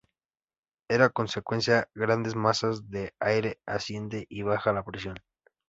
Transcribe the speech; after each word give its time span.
En 0.89 1.07
consecuencia, 1.09 1.87
grandes 1.93 2.33
masas 2.35 2.89
de 2.89 3.13
aire 3.19 3.59
ascienden 3.67 4.25
y 4.29 4.41
baja 4.41 4.73
la 4.73 4.83
presión. 4.83 5.17